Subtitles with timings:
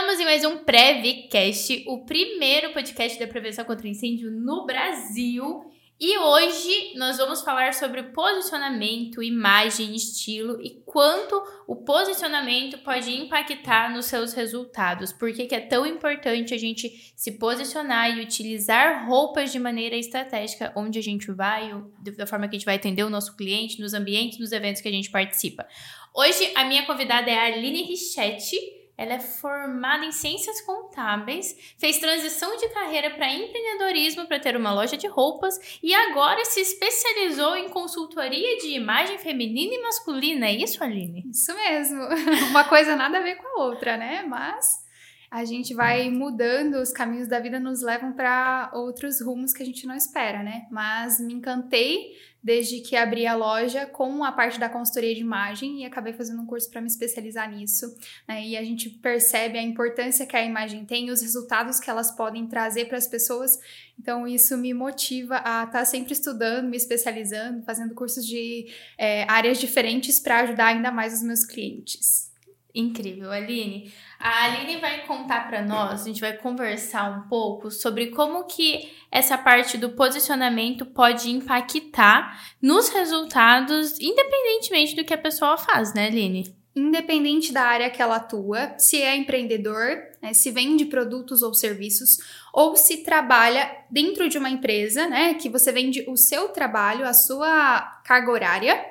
[0.00, 5.70] Estamos em mais um Pré-Vicast, o primeiro podcast da prevenção contra incêndio no Brasil.
[6.00, 13.92] E hoje nós vamos falar sobre posicionamento, imagem, estilo e quanto o posicionamento pode impactar
[13.92, 15.12] nos seus resultados.
[15.12, 19.96] Por que, que é tão importante a gente se posicionar e utilizar roupas de maneira
[19.96, 21.70] estratégica onde a gente vai,
[22.16, 24.88] da forma que a gente vai atender o nosso cliente, nos ambientes, nos eventos que
[24.88, 25.68] a gente participa.
[26.14, 28.79] Hoje a minha convidada é a Aline Richetti.
[29.00, 34.74] Ela é formada em ciências contábeis, fez transição de carreira para empreendedorismo para ter uma
[34.74, 40.48] loja de roupas e agora se especializou em consultoria de imagem feminina e masculina.
[40.48, 41.24] É isso, Aline?
[41.30, 42.02] Isso mesmo.
[42.52, 44.22] Uma coisa nada a ver com a outra, né?
[44.28, 44.84] Mas
[45.30, 49.66] a gente vai mudando, os caminhos da vida nos levam para outros rumos que a
[49.66, 50.66] gente não espera, né?
[50.70, 55.82] Mas me encantei desde que abri a loja com a parte da consultoria de imagem
[55.82, 57.94] e acabei fazendo um curso para me especializar nisso.
[58.26, 58.46] Né?
[58.46, 62.46] E a gente percebe a importância que a imagem tem os resultados que elas podem
[62.46, 63.58] trazer para as pessoas.
[63.98, 69.24] Então, isso me motiva a estar tá sempre estudando, me especializando, fazendo cursos de é,
[69.30, 72.29] áreas diferentes para ajudar ainda mais os meus clientes.
[72.74, 73.92] Incrível, Aline.
[74.18, 78.90] A Aline vai contar para nós, a gente vai conversar um pouco sobre como que
[79.10, 86.06] essa parte do posicionamento pode impactar nos resultados, independentemente do que a pessoa faz, né,
[86.06, 86.54] Aline?
[86.76, 92.18] Independente da área que ela atua, se é empreendedor, né, se vende produtos ou serviços,
[92.52, 97.12] ou se trabalha dentro de uma empresa, né, que você vende o seu trabalho, a
[97.12, 98.86] sua carga horária,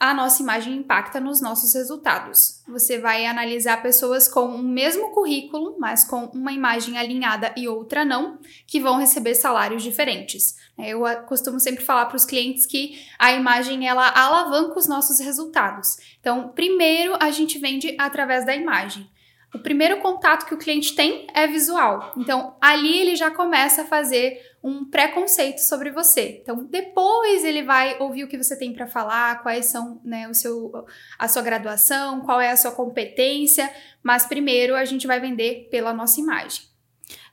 [0.00, 2.62] a nossa imagem impacta nos nossos resultados.
[2.68, 8.04] Você vai analisar pessoas com o mesmo currículo, mas com uma imagem alinhada e outra
[8.04, 10.56] não, que vão receber salários diferentes.
[10.78, 15.96] Eu costumo sempre falar para os clientes que a imagem ela alavanca os nossos resultados.
[16.20, 19.08] Então, primeiro a gente vende através da imagem.
[19.54, 22.12] O primeiro contato que o cliente tem é visual.
[22.16, 26.40] Então, ali ele já começa a fazer um preconceito sobre você.
[26.42, 30.34] Então, depois ele vai ouvir o que você tem para falar, quais são, né, o
[30.34, 30.72] seu
[31.18, 33.72] a sua graduação, qual é a sua competência,
[34.02, 36.62] mas primeiro a gente vai vender pela nossa imagem.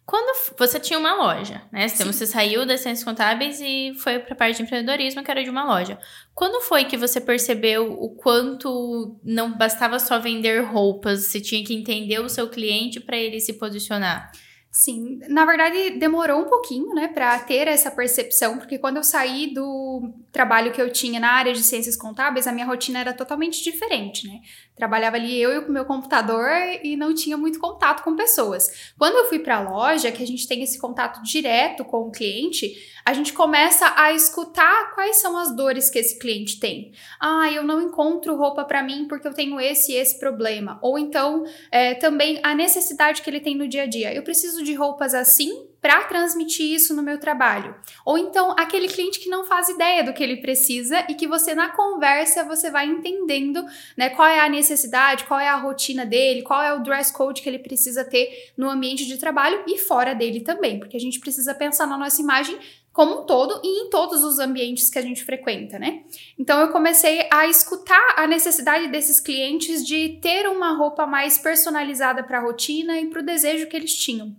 [0.05, 1.87] Quando você tinha uma loja, né?
[1.87, 2.03] Sim.
[2.05, 5.49] Você saiu das ciências contábeis e foi para a parte de empreendedorismo, que era de
[5.49, 5.97] uma loja.
[6.33, 11.73] Quando foi que você percebeu o quanto não bastava só vender roupas, você tinha que
[11.73, 14.31] entender o seu cliente para ele se posicionar?
[14.77, 19.53] Sim, na verdade demorou um pouquinho, né, para ter essa percepção, porque quando eu saí
[19.53, 23.63] do trabalho que eu tinha na área de ciências contábeis, a minha rotina era totalmente
[23.63, 24.41] diferente, né?
[24.75, 26.49] Trabalhava ali eu e o meu computador
[26.83, 28.93] e não tinha muito contato com pessoas.
[28.97, 32.11] Quando eu fui para a loja, que a gente tem esse contato direto com o
[32.11, 32.75] cliente,
[33.05, 36.91] a gente começa a escutar quais são as dores que esse cliente tem.
[37.21, 40.77] Ah, eu não encontro roupa para mim porque eu tenho esse e esse problema.
[40.81, 44.13] Ou então, é, também a necessidade que ele tem no dia a dia.
[44.13, 47.75] Eu preciso de roupas assim para transmitir isso no meu trabalho.
[48.03, 51.53] Ou então aquele cliente que não faz ideia do que ele precisa e que você
[51.53, 53.63] na conversa você vai entendendo,
[53.95, 57.41] né, qual é a necessidade, qual é a rotina dele, qual é o dress code
[57.41, 61.19] que ele precisa ter no ambiente de trabalho e fora dele também, porque a gente
[61.19, 62.57] precisa pensar na nossa imagem
[62.95, 66.03] como um todo e em todos os ambientes que a gente frequenta, né?
[66.39, 72.23] Então eu comecei a escutar a necessidade desses clientes de ter uma roupa mais personalizada
[72.23, 74.33] para a rotina e para o desejo que eles tinham.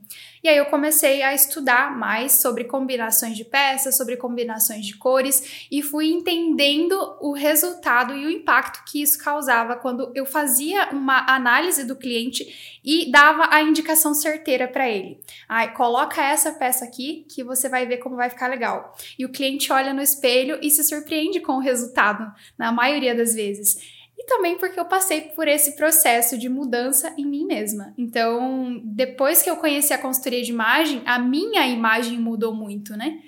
[0.47, 5.67] E aí eu comecei a estudar mais sobre combinações de peças, sobre combinações de cores
[5.71, 11.27] e fui entendendo o resultado e o impacto que isso causava quando eu fazia uma
[11.29, 15.21] análise do cliente e dava a indicação certeira para ele.
[15.49, 18.97] Ai, coloca essa peça aqui que você vai ver como vai ficar legal.
[19.19, 23.35] E o cliente olha no espelho e se surpreende com o resultado, na maioria das
[23.35, 27.93] vezes e também porque eu passei por esse processo de mudança em mim mesma.
[27.99, 33.21] Então, depois que eu conheci a consultoria de imagem, a minha imagem mudou muito, né?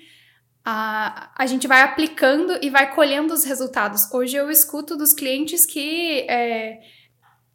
[0.65, 4.11] A, a gente vai aplicando e vai colhendo os resultados.
[4.11, 6.79] Hoje eu escuto dos clientes que é,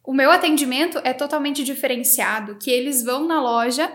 [0.03, 3.93] o meu atendimento é totalmente diferenciado, que eles vão na loja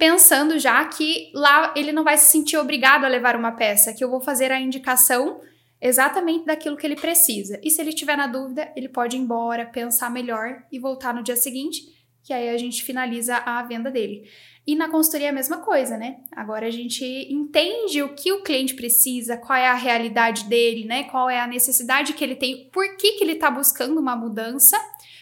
[0.00, 4.02] pensando já que lá ele não vai se sentir obrigado a levar uma peça, que
[4.02, 5.42] eu vou fazer a indicação
[5.78, 7.60] exatamente daquilo que ele precisa.
[7.62, 11.22] E se ele tiver na dúvida, ele pode ir embora, pensar melhor e voltar no
[11.22, 11.82] dia seguinte,
[12.24, 14.24] que aí a gente finaliza a venda dele.
[14.66, 16.16] E na consultoria é a mesma coisa, né?
[16.32, 21.04] Agora a gente entende o que o cliente precisa, qual é a realidade dele, né?
[21.04, 24.78] Qual é a necessidade que ele tem, por que, que ele está buscando uma mudança,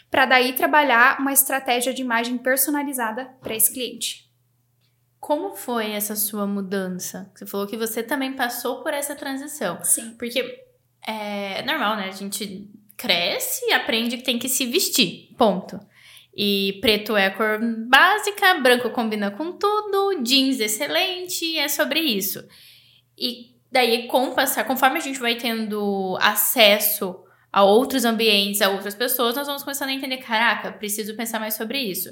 [0.08, 4.27] para daí trabalhar uma estratégia de imagem personalizada para esse cliente.
[5.20, 7.30] Como foi essa sua mudança?
[7.34, 9.82] Você falou que você também passou por essa transição.
[9.82, 10.14] Sim.
[10.18, 10.64] Porque
[11.06, 12.08] é normal, né?
[12.08, 15.34] A gente cresce e aprende que tem que se vestir.
[15.36, 15.78] Ponto.
[16.36, 22.46] E preto é a cor básica, branco combina com tudo, jeans excelente, é sobre isso.
[23.18, 28.94] E daí, com passar, conforme a gente vai tendo acesso a outros ambientes, a outras
[28.94, 32.08] pessoas, nós vamos começando a entender: caraca, preciso pensar mais sobre isso.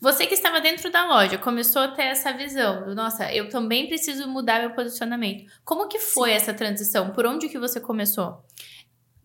[0.00, 3.88] Você que estava dentro da loja começou a ter essa visão do, nossa, eu também
[3.88, 5.50] preciso mudar meu posicionamento.
[5.64, 6.36] Como que foi Sim.
[6.36, 7.10] essa transição?
[7.10, 8.44] Por onde que você começou?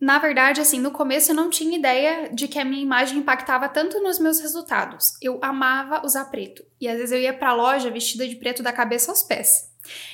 [0.00, 3.68] Na verdade, assim, no começo eu não tinha ideia de que a minha imagem impactava
[3.68, 5.12] tanto nos meus resultados.
[5.22, 6.64] Eu amava usar preto.
[6.80, 9.72] E às vezes eu ia pra loja vestida de preto da cabeça aos pés.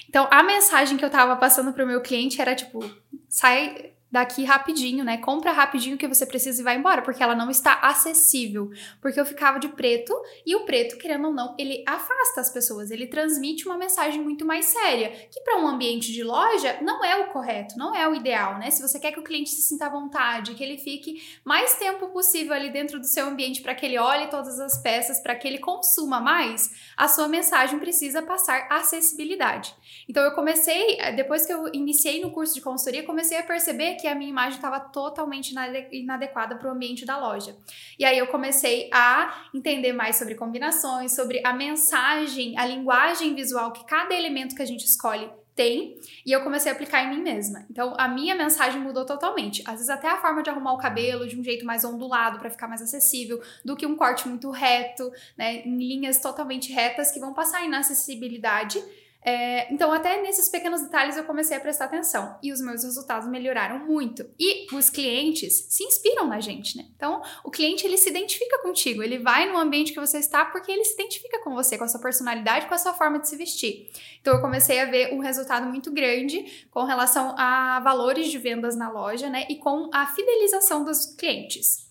[0.08, 2.78] Então, a mensagem que eu tava passando pro meu cliente era tipo:
[3.28, 5.18] sai daqui rapidinho, né?
[5.18, 8.70] Compra rapidinho o que você precisa e vai embora, porque ela não está acessível.
[9.00, 10.14] Porque eu ficava de preto
[10.44, 14.44] e o preto, querendo ou não, ele afasta as pessoas, ele transmite uma mensagem muito
[14.44, 18.14] mais séria, que para um ambiente de loja não é o correto, não é o
[18.14, 18.70] ideal, né?
[18.70, 22.08] Se você quer que o cliente se sinta à vontade, que ele fique mais tempo
[22.08, 25.46] possível ali dentro do seu ambiente para que ele olhe todas as peças, para que
[25.46, 29.74] ele consuma mais, a sua mensagem precisa passar acessibilidade.
[30.08, 34.08] Então eu comecei, depois que eu iniciei no curso de consultoria, comecei a perceber que
[34.08, 35.54] a minha imagem estava totalmente
[35.92, 37.56] inadequada para o ambiente da loja.
[37.98, 43.72] E aí eu comecei a entender mais sobre combinações, sobre a mensagem, a linguagem visual
[43.72, 47.22] que cada elemento que a gente escolhe tem, e eu comecei a aplicar em mim
[47.22, 47.66] mesma.
[47.70, 49.62] Então, a minha mensagem mudou totalmente.
[49.66, 52.48] Às vezes até a forma de arrumar o cabelo de um jeito mais ondulado para
[52.48, 57.20] ficar mais acessível, do que um corte muito reto, né, em linhas totalmente retas que
[57.20, 58.82] vão passar inacessibilidade
[59.22, 63.28] é, então, até nesses pequenos detalhes eu comecei a prestar atenção e os meus resultados
[63.28, 64.24] melhoraram muito.
[64.38, 66.86] E os clientes se inspiram na gente, né?
[66.96, 70.72] Então, o cliente ele se identifica contigo, ele vai no ambiente que você está porque
[70.72, 73.36] ele se identifica com você, com a sua personalidade, com a sua forma de se
[73.36, 73.90] vestir.
[74.20, 78.74] Então, eu comecei a ver um resultado muito grande com relação a valores de vendas
[78.74, 79.44] na loja, né?
[79.50, 81.90] E com a fidelização dos clientes.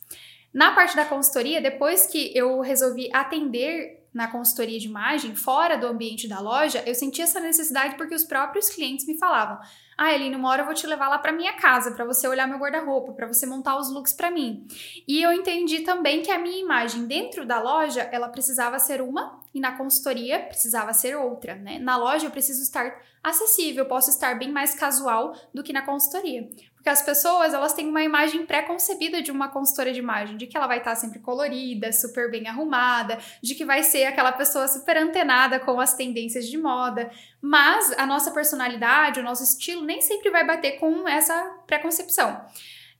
[0.51, 5.87] Na parte da consultoria, depois que eu resolvi atender na consultoria de imagem, fora do
[5.87, 9.59] ambiente da loja, eu senti essa necessidade porque os próprios clientes me falavam:
[9.97, 12.47] "Ah, Eline, uma hora eu vou te levar lá para minha casa para você olhar
[12.47, 14.65] meu guarda-roupa, para você montar os looks para mim".
[15.07, 19.39] E eu entendi também que a minha imagem dentro da loja, ela precisava ser uma
[19.53, 21.79] e na consultoria precisava ser outra, né?
[21.79, 26.47] Na loja eu preciso estar acessível, posso estar bem mais casual do que na consultoria.
[26.75, 30.55] Porque as pessoas, elas têm uma imagem pré-concebida de uma consultora de imagem, de que
[30.55, 34.95] ela vai estar sempre colorida, super bem arrumada, de que vai ser aquela pessoa super
[34.95, 37.11] antenada com as tendências de moda.
[37.41, 42.45] Mas a nossa personalidade, o nosso estilo nem sempre vai bater com essa pré-concepção.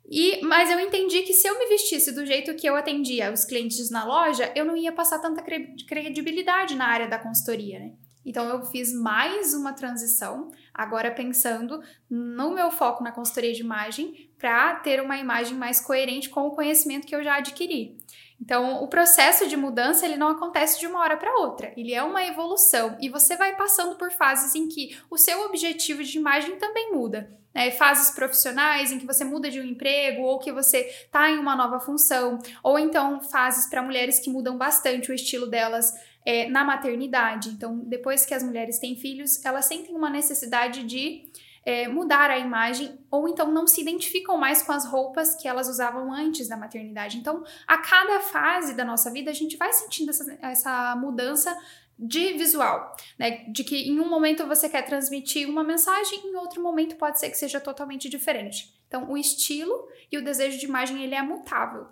[0.10, 3.46] E, mas eu entendi que se eu me vestisse do jeito que eu atendia os
[3.46, 7.94] clientes na loja, eu não ia passar tanta credibilidade na área da consultoria, né?
[8.26, 14.30] Então eu fiz mais uma transição, agora pensando no meu foco na consultoria de imagem,
[14.38, 17.98] para ter uma imagem mais coerente com o conhecimento que eu já adquiri.
[18.42, 22.02] Então, o processo de mudança ele não acontece de uma hora para outra, ele é
[22.02, 26.56] uma evolução e você vai passando por fases em que o seu objetivo de imagem
[26.58, 27.39] também muda.
[27.54, 27.72] Né?
[27.72, 31.56] Fases profissionais em que você muda de um emprego ou que você está em uma
[31.56, 35.94] nova função, ou então fases para mulheres que mudam bastante o estilo delas
[36.26, 37.50] é, na maternidade.
[37.50, 41.30] Então, depois que as mulheres têm filhos, elas sentem uma necessidade de
[41.66, 45.68] é, mudar a imagem ou então não se identificam mais com as roupas que elas
[45.68, 47.18] usavam antes da maternidade.
[47.18, 51.56] Então, a cada fase da nossa vida, a gente vai sentindo essa, essa mudança
[52.00, 53.44] de visual, né?
[53.50, 57.30] De que em um momento você quer transmitir uma mensagem, em outro momento pode ser
[57.30, 58.74] que seja totalmente diferente.
[58.88, 61.88] Então, o estilo e o desejo de imagem ele é mutável.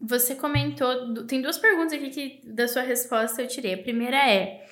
[0.00, 3.74] Você comentou, tem duas perguntas aqui que da sua resposta eu tirei.
[3.74, 4.66] A primeira é: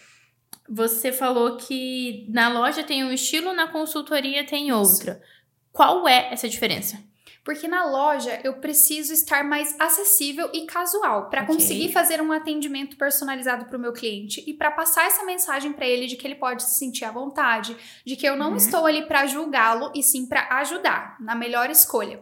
[0.69, 5.23] você falou que na loja tem um estilo, na consultoria tem outra.
[5.71, 6.99] Qual é essa diferença?
[7.47, 11.55] Porque na loja eu preciso estar mais acessível e casual para okay.
[11.55, 15.87] conseguir fazer um atendimento personalizado para o meu cliente e para passar essa mensagem para
[15.87, 18.57] ele de que ele pode se sentir à vontade, de que eu não uhum.
[18.57, 22.21] estou ali para julgá-lo e sim para ajudar na melhor escolha.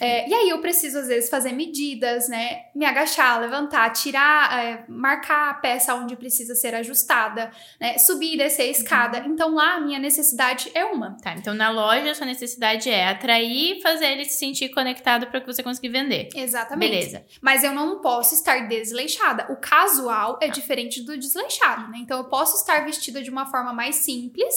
[0.00, 2.62] É, e aí eu preciso às vezes fazer medidas, né?
[2.74, 7.98] Me agachar, levantar, tirar, é, marcar a peça onde precisa ser ajustada, né?
[7.98, 9.18] Subir e descer a escada.
[9.18, 9.34] Uhum.
[9.34, 11.18] Então lá a minha necessidade é uma.
[11.22, 15.26] Tá, então na loja a sua necessidade é atrair, fazer ele se sentir sentir conectado
[15.26, 16.28] para que você consiga vender.
[16.34, 16.90] Exatamente.
[16.90, 17.24] Beleza.
[17.40, 19.52] Mas eu não posso estar desleixada.
[19.52, 20.48] O casual é ah.
[20.48, 21.98] diferente do desleixado, né?
[21.98, 24.54] Então eu posso estar vestida de uma forma mais simples,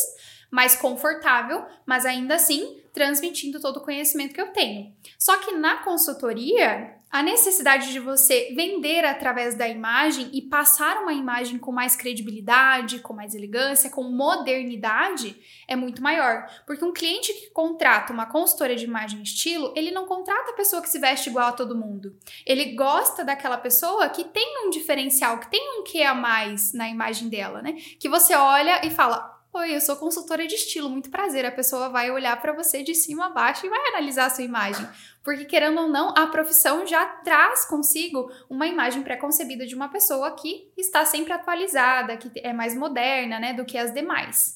[0.52, 4.94] mais confortável, mas ainda assim transmitindo todo o conhecimento que eu tenho.
[5.20, 11.14] Só que na consultoria, a necessidade de você vender através da imagem e passar uma
[11.14, 15.36] imagem com mais credibilidade, com mais elegância, com modernidade
[15.68, 16.46] é muito maior.
[16.66, 20.56] Porque um cliente que contrata uma consultora de imagem e estilo, ele não contrata a
[20.56, 22.16] pessoa que se veste igual a todo mundo.
[22.46, 26.90] Ele gosta daquela pessoa que tem um diferencial, que tem um que a mais na
[26.90, 27.74] imagem dela, né?
[28.00, 31.46] Que você olha e fala: Oi, eu sou consultora de estilo, muito prazer.
[31.46, 34.44] A pessoa vai olhar para você de cima a baixo e vai analisar a sua
[34.44, 34.86] imagem.
[35.24, 40.30] Porque, querendo ou não, a profissão já traz consigo uma imagem pré-concebida de uma pessoa
[40.32, 44.55] que está sempre atualizada, que é mais moderna, né, do que as demais.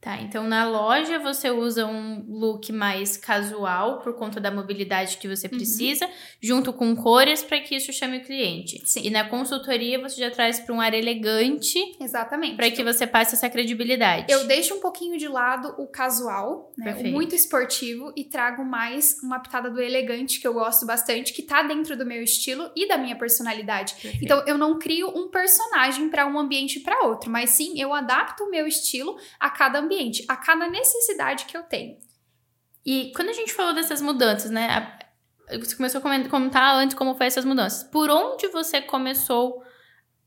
[0.00, 5.26] Tá, então na loja você usa um look mais casual por conta da mobilidade que
[5.26, 5.56] você uhum.
[5.56, 6.12] precisa, uhum.
[6.40, 8.80] junto com cores para que isso chame o cliente.
[8.84, 9.00] Sim.
[9.04, 11.78] E na consultoria você já traz para um ar elegante.
[12.00, 12.56] Exatamente.
[12.56, 14.26] Para que você passe essa credibilidade.
[14.28, 19.18] Eu deixo um pouquinho de lado o casual, né, o muito esportivo e trago mais
[19.22, 22.86] uma pitada do elegante que eu gosto bastante, que tá dentro do meu estilo e
[22.86, 23.94] da minha personalidade.
[23.94, 24.24] Perfeito.
[24.24, 28.44] Então eu não crio um personagem para um ambiente para outro, mas sim eu adapto
[28.44, 31.96] o meu estilo a cada ambiente a cada necessidade que eu tenho.
[32.84, 34.98] E quando a gente falou dessas mudanças, né?
[35.60, 37.84] Você começou a comentar antes como foi essas mudanças.
[37.84, 39.62] Por onde você começou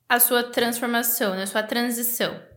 [0.08, 2.49] a sua transformação, a sua transição?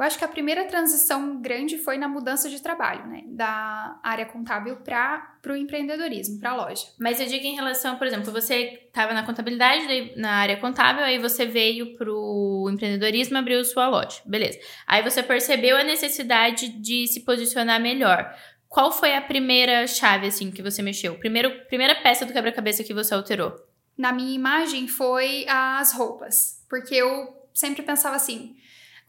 [0.00, 3.20] Eu acho que a primeira transição grande foi na mudança de trabalho, né?
[3.26, 6.86] Da área contábil para o empreendedorismo, para a loja.
[6.98, 11.18] Mas eu digo em relação, por exemplo, você estava na contabilidade, na área contábil, aí
[11.18, 14.22] você veio para o empreendedorismo e abriu sua loja.
[14.24, 14.58] Beleza.
[14.86, 18.34] Aí você percebeu a necessidade de se posicionar melhor.
[18.70, 21.16] Qual foi a primeira chave, assim, que você mexeu?
[21.16, 23.54] Primeiro, primeira peça do quebra-cabeça que você alterou?
[23.98, 26.64] Na minha imagem foi as roupas.
[26.70, 28.56] Porque eu sempre pensava assim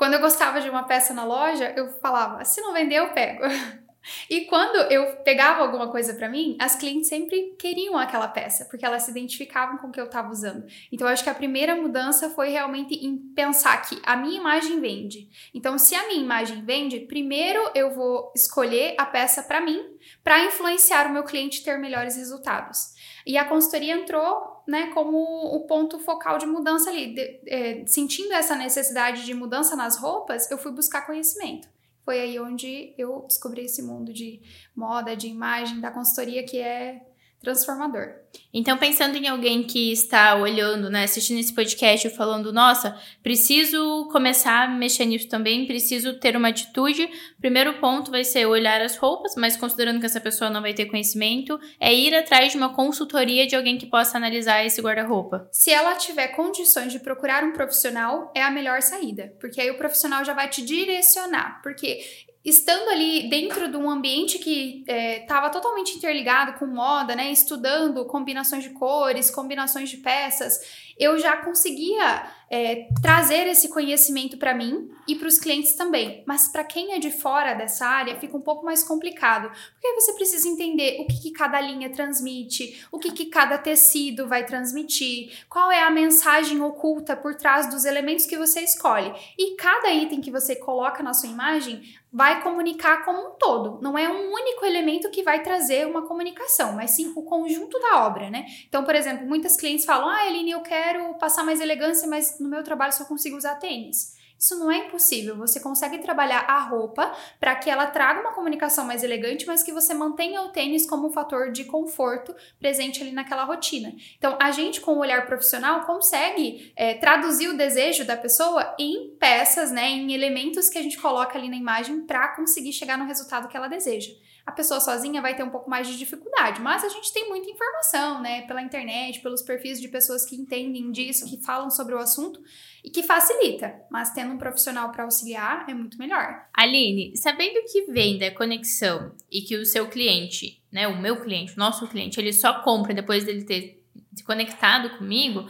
[0.01, 3.43] quando eu gostava de uma peça na loja, eu falava: se não vender, eu pego.
[4.29, 8.85] E quando eu pegava alguma coisa para mim, as clientes sempre queriam aquela peça, porque
[8.85, 10.65] elas se identificavam com o que eu estava usando.
[10.91, 14.79] Então eu acho que a primeira mudança foi realmente em pensar que a minha imagem
[14.79, 15.29] vende.
[15.53, 19.79] Então se a minha imagem vende, primeiro eu vou escolher a peça para mim,
[20.23, 22.95] para influenciar o meu cliente ter melhores resultados.
[23.25, 27.13] E a consultoria entrou né, como o ponto focal de mudança ali.
[27.13, 31.67] De, é, sentindo essa necessidade de mudança nas roupas, eu fui buscar conhecimento.
[32.11, 34.41] Foi aí onde eu descobri esse mundo de
[34.75, 37.01] moda, de imagem, da consultoria que é
[37.41, 38.21] transformador.
[38.53, 44.07] Então, pensando em alguém que está olhando, né, assistindo esse podcast e falando, nossa, preciso
[44.11, 47.09] começar a mexer nisso também, preciso ter uma atitude.
[47.39, 50.85] Primeiro ponto vai ser olhar as roupas, mas considerando que essa pessoa não vai ter
[50.85, 55.47] conhecimento, é ir atrás de uma consultoria de alguém que possa analisar esse guarda-roupa.
[55.51, 59.77] Se ela tiver condições de procurar um profissional, é a melhor saída, porque aí o
[59.77, 62.01] profissional já vai te direcionar, porque
[62.43, 68.03] estando ali dentro de um ambiente que estava é, totalmente interligado com moda, né, estudando
[68.05, 70.59] combinações de cores, combinações de peças,
[71.01, 76.21] eu já conseguia é, trazer esse conhecimento para mim e para os clientes também.
[76.27, 80.13] Mas para quem é de fora dessa área, fica um pouco mais complicado, porque você
[80.13, 85.43] precisa entender o que, que cada linha transmite, o que, que cada tecido vai transmitir,
[85.49, 89.11] qual é a mensagem oculta por trás dos elementos que você escolhe.
[89.39, 91.81] E cada item que você coloca na sua imagem
[92.13, 93.79] vai comunicar como um todo.
[93.81, 98.05] Não é um único elemento que vai trazer uma comunicação, mas sim o conjunto da
[98.05, 98.45] obra, né?
[98.67, 102.49] Então, por exemplo, muitas clientes falam: Ah, Eline, eu quero passar mais elegância, mas no
[102.49, 104.19] meu trabalho só consigo usar tênis.
[104.41, 105.37] Isso não é impossível.
[105.37, 109.71] Você consegue trabalhar a roupa para que ela traga uma comunicação mais elegante, mas que
[109.71, 113.93] você mantenha o tênis como um fator de conforto presente ali naquela rotina.
[114.17, 119.15] Então, a gente, com o olhar profissional, consegue é, traduzir o desejo da pessoa em
[119.19, 123.05] peças, né, em elementos que a gente coloca ali na imagem para conseguir chegar no
[123.05, 124.09] resultado que ela deseja.
[124.45, 127.49] A pessoa sozinha vai ter um pouco mais de dificuldade, mas a gente tem muita
[127.49, 131.99] informação, né, pela internet, pelos perfis de pessoas que entendem disso, que falam sobre o
[131.99, 132.41] assunto
[132.83, 136.47] e que facilita, mas tendo um profissional para auxiliar é muito melhor.
[136.53, 141.59] Aline, sabendo que venda conexão e que o seu cliente, né, o meu cliente, o
[141.59, 143.81] nosso cliente, ele só compra depois dele ter
[144.13, 145.47] se conectado comigo,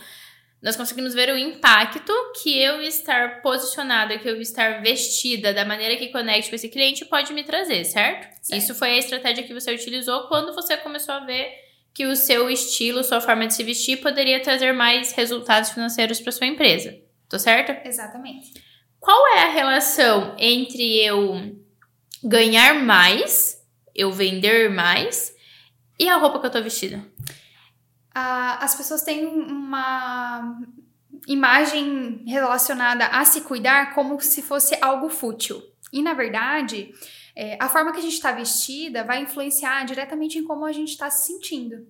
[0.61, 5.97] nós conseguimos ver o impacto que eu estar posicionada, que eu estar vestida da maneira
[5.97, 8.27] que conecte com esse cliente pode me trazer, certo?
[8.41, 8.61] certo?
[8.61, 11.51] Isso foi a estratégia que você utilizou quando você começou a ver
[11.93, 16.31] que o seu estilo, sua forma de se vestir poderia trazer mais resultados financeiros para
[16.31, 16.95] sua empresa.
[17.27, 17.75] Tô certo?
[17.85, 18.53] Exatamente.
[18.99, 21.59] Qual é a relação entre eu
[22.23, 23.59] ganhar mais,
[23.95, 25.35] eu vender mais
[25.99, 27.03] e a roupa que eu tô vestida?
[28.13, 30.61] As pessoas têm uma
[31.27, 35.61] imagem relacionada a se cuidar como se fosse algo fútil.
[35.93, 36.93] E na verdade,
[37.35, 40.89] é, a forma que a gente está vestida vai influenciar diretamente em como a gente
[40.89, 41.87] está se sentindo.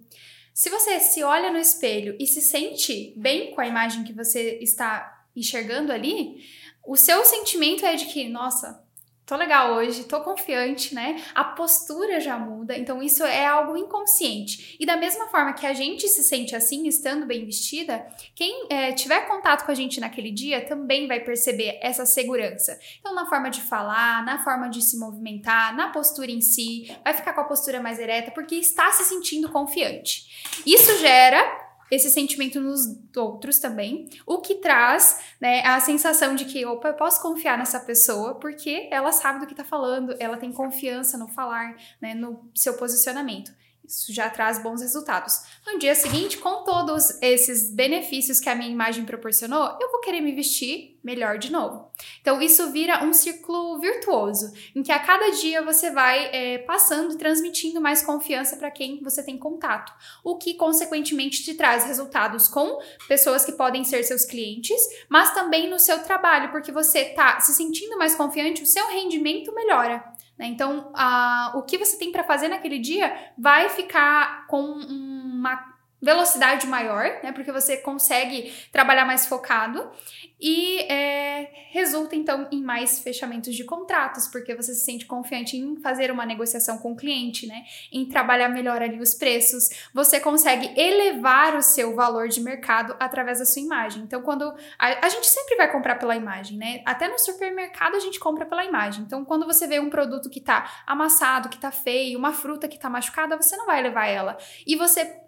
[0.53, 4.59] Se você se olha no espelho e se sente bem com a imagem que você
[4.61, 6.43] está enxergando ali,
[6.85, 8.80] o seu sentimento é de que, nossa,
[9.31, 11.23] tô legal hoje, tô confiante, né?
[11.33, 14.75] A postura já muda, então isso é algo inconsciente.
[14.77, 18.91] E da mesma forma que a gente se sente assim, estando bem vestida, quem é,
[18.91, 22.77] tiver contato com a gente naquele dia também vai perceber essa segurança.
[22.99, 27.13] Então, na forma de falar, na forma de se movimentar, na postura em si, vai
[27.13, 30.25] ficar com a postura mais ereta porque está se sentindo confiante.
[30.65, 36.65] Isso gera esse sentimento nos outros também, o que traz né, a sensação de que,
[36.65, 40.53] opa, eu posso confiar nessa pessoa porque ela sabe do que está falando, ela tem
[40.53, 43.51] confiança no falar, né, no seu posicionamento.
[43.91, 45.41] Isso já traz bons resultados.
[45.67, 50.21] No dia seguinte, com todos esses benefícios que a minha imagem proporcionou, eu vou querer
[50.21, 51.91] me vestir melhor de novo.
[52.21, 57.17] Então, isso vira um círculo virtuoso, em que a cada dia você vai é, passando
[57.17, 59.91] transmitindo mais confiança para quem você tem contato,
[60.23, 62.79] o que, consequentemente, te traz resultados com
[63.09, 64.79] pessoas que podem ser seus clientes,
[65.09, 69.53] mas também no seu trabalho, porque você está se sentindo mais confiante, o seu rendimento
[69.53, 70.01] melhora.
[70.37, 70.47] Né?
[70.47, 75.70] Então, a, o que você tem para fazer naquele dia vai ficar com uma
[76.01, 77.31] velocidade maior, né?
[77.31, 79.91] Porque você consegue trabalhar mais focado
[80.39, 85.77] e é, resulta então em mais fechamentos de contratos, porque você se sente confiante em
[85.77, 87.63] fazer uma negociação com o cliente, né?
[87.91, 93.37] Em trabalhar melhor ali os preços, você consegue elevar o seu valor de mercado através
[93.37, 94.01] da sua imagem.
[94.01, 96.81] Então, quando a, a gente sempre vai comprar pela imagem, né?
[96.83, 99.03] Até no supermercado a gente compra pela imagem.
[99.03, 102.79] Então, quando você vê um produto que tá amassado, que tá feio, uma fruta que
[102.79, 104.37] tá machucada, você não vai levar ela.
[104.65, 105.21] E você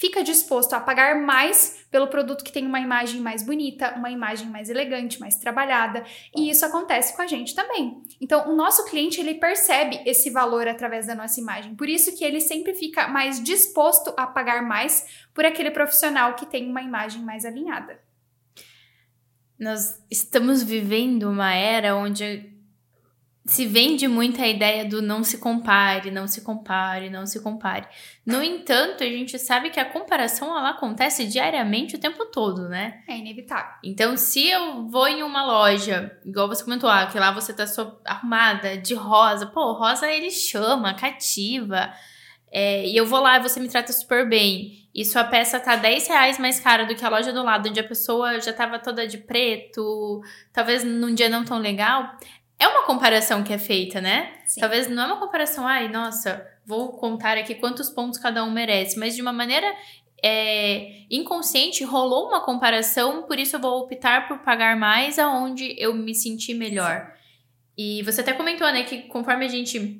[0.00, 4.48] fica disposto a pagar mais pelo produto que tem uma imagem mais bonita, uma imagem
[4.48, 6.02] mais elegante, mais trabalhada,
[6.34, 8.00] e isso acontece com a gente também.
[8.18, 11.74] Então, o nosso cliente ele percebe esse valor através da nossa imagem.
[11.74, 16.46] Por isso que ele sempre fica mais disposto a pagar mais por aquele profissional que
[16.46, 18.00] tem uma imagem mais alinhada.
[19.58, 22.49] Nós estamos vivendo uma era onde
[23.44, 27.86] se vende muito a ideia do não se compare, não se compare, não se compare.
[28.24, 33.02] No entanto, a gente sabe que a comparação ela acontece diariamente o tempo todo, né?
[33.08, 33.72] É inevitável.
[33.82, 37.66] Então, se eu vou em uma loja, igual você comentou, ah, que lá você tá
[37.66, 41.92] so arrumada de rosa, pô, rosa ele chama, cativa.
[42.52, 44.88] É, e eu vou lá e você me trata super bem.
[44.92, 47.78] E sua peça tá 10 reais mais cara do que a loja do lado, onde
[47.78, 50.20] a pessoa já tava toda de preto,
[50.52, 52.18] talvez num dia não tão legal.
[52.60, 54.34] É uma comparação que é feita, né?
[54.44, 54.60] Sim.
[54.60, 58.98] Talvez não é uma comparação, ai, nossa, vou contar aqui quantos pontos cada um merece,
[58.98, 59.74] mas de uma maneira
[60.22, 65.94] é, inconsciente rolou uma comparação, por isso eu vou optar por pagar mais aonde eu
[65.94, 67.10] me senti melhor.
[67.78, 69.98] E você até comentou, né, que conforme a gente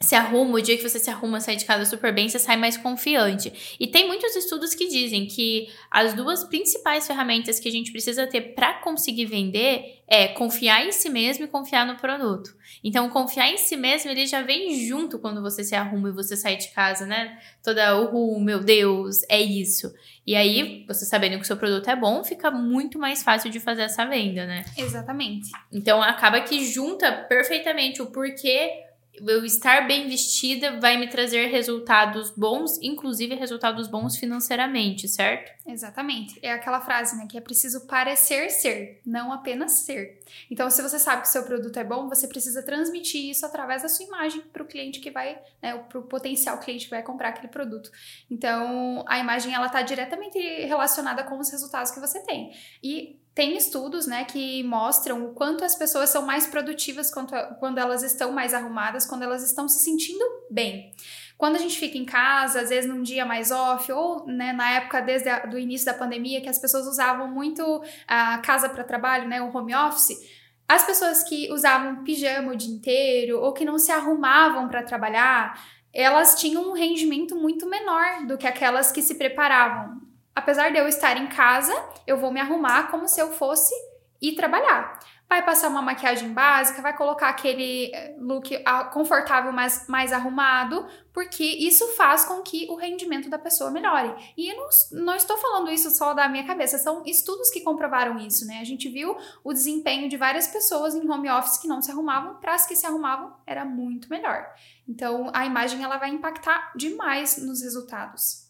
[0.00, 2.56] se arruma, o dia que você se arruma, sai de casa super bem, você sai
[2.56, 3.76] mais confiante.
[3.80, 8.24] E tem muitos estudos que dizem que as duas principais ferramentas que a gente precisa
[8.26, 12.56] ter para conseguir vender é confiar em si mesmo e confiar no produto.
[12.82, 16.36] Então, confiar em si mesmo, ele já vem junto quando você se arruma e você
[16.36, 17.36] sai de casa, né?
[17.62, 19.92] Toda, uhul, meu Deus, é isso.
[20.24, 23.58] E aí, você sabendo que o seu produto é bom, fica muito mais fácil de
[23.58, 24.64] fazer essa venda, né?
[24.76, 25.50] Exatamente.
[25.72, 28.87] Então, acaba que junta perfeitamente o porquê
[29.26, 35.52] eu estar bem vestida vai me trazer resultados bons, inclusive resultados bons financeiramente, certo?
[35.66, 36.38] Exatamente.
[36.42, 40.20] É aquela frase, né, que é preciso parecer ser, não apenas ser.
[40.50, 43.88] Então, se você sabe que seu produto é bom, você precisa transmitir isso através da
[43.88, 47.30] sua imagem para o cliente que vai, né, para o potencial cliente que vai comprar
[47.30, 47.90] aquele produto.
[48.30, 52.52] Então, a imagem ela está diretamente relacionada com os resultados que você tem.
[52.82, 57.78] E tem estudos, né, que mostram o quanto as pessoas são mais produtivas quando, quando
[57.78, 60.92] elas estão mais arrumadas, quando elas estão se sentindo bem.
[61.36, 64.72] Quando a gente fica em casa, às vezes num dia mais off, ou né, na
[64.72, 69.28] época desde o início da pandemia, que as pessoas usavam muito a casa para trabalho,
[69.28, 70.18] né, o home office,
[70.66, 75.64] as pessoas que usavam pijama o dia inteiro ou que não se arrumavam para trabalhar,
[75.94, 80.07] elas tinham um rendimento muito menor do que aquelas que se preparavam
[80.38, 81.74] apesar de eu estar em casa,
[82.06, 83.74] eu vou me arrumar como se eu fosse
[84.22, 84.98] ir trabalhar.
[85.28, 90.86] Vai passar uma maquiagem básica, vai colocar aquele eh, look ah, confortável, mas mais arrumado,
[91.12, 94.14] porque isso faz com que o rendimento da pessoa melhore.
[94.36, 94.68] E eu não,
[95.04, 98.60] não estou falando isso só da minha cabeça, são estudos que comprovaram isso, né?
[98.60, 102.36] A gente viu o desempenho de várias pessoas em home office que não se arrumavam,
[102.36, 104.46] para as que se arrumavam era muito melhor.
[104.88, 108.47] Então a imagem ela vai impactar demais nos resultados.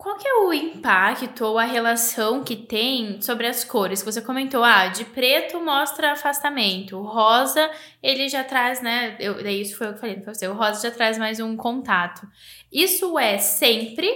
[0.00, 4.02] Qual que é o impacto ou a relação que tem sobre as cores?
[4.02, 7.70] Você comentou, ah, de preto mostra afastamento, o rosa
[8.02, 9.14] ele já traz, né?
[9.20, 10.48] Eu, isso foi o que eu falei pra você.
[10.48, 12.26] O rosa já traz mais um contato.
[12.72, 14.10] Isso é sempre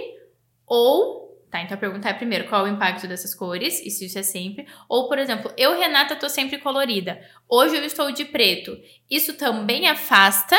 [0.65, 4.07] ou Tá, então a pergunta é primeiro, qual é o impacto dessas cores, e se
[4.07, 4.67] isso é sempre.
[4.89, 7.17] Ou, por exemplo, eu, Renata, tô sempre colorida.
[7.47, 8.75] Hoje eu estou de preto.
[9.09, 10.57] Isso também afasta?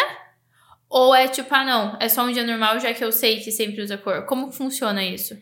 [0.88, 3.50] Ou é tipo, ah, não, é só um dia normal, já que eu sei que
[3.50, 4.24] sempre usa cor?
[4.26, 5.36] Como funciona isso?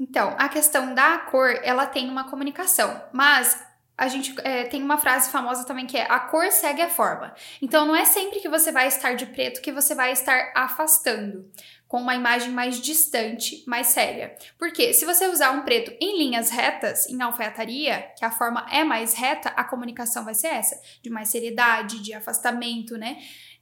[0.00, 3.62] Então, a questão da cor, ela tem uma comunicação, mas
[3.96, 7.34] a gente é, tem uma frase famosa também que é a cor segue a forma.
[7.60, 11.50] Então, não é sempre que você vai estar de preto que você vai estar afastando
[11.88, 14.36] com uma imagem mais distante, mais séria.
[14.58, 18.84] Porque se você usar um preto em linhas retas, em alfaiataria, que a forma é
[18.84, 23.16] mais reta, a comunicação vai ser essa, de mais seriedade, de afastamento, né?